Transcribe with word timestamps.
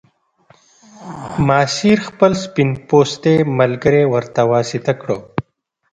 ماسیر 1.47 1.99
خپل 2.07 2.31
سپین 2.43 2.69
پوستی 2.87 3.35
ملګری 3.57 4.03
ورته 4.13 4.41
واسطه 4.53 4.93
کړ. 5.01 5.07